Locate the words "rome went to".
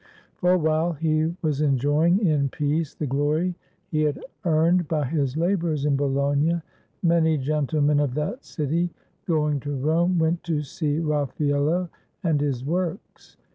9.75-10.63